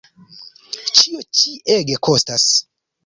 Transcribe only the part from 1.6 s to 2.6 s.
ege kostas.